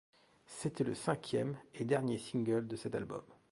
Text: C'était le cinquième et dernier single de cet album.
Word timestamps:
C'était 0.47 0.83
le 0.83 0.95
cinquième 0.95 1.55
et 1.75 1.85
dernier 1.85 2.17
single 2.17 2.65
de 2.65 2.75
cet 2.75 2.95
album. 2.95 3.21